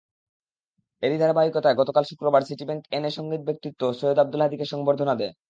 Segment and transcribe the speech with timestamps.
[1.03, 5.33] এরই ধারাবাহিকতায় গতকাল শুক্রবার সিটিব্যাংক এনএ সংগীত ব্যক্তিত্ব সৈয়দ আব্দুল হাদীকে সংবর্ধনা দেয়।